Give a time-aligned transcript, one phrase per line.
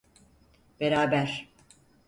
[0.79, 1.45] Beraber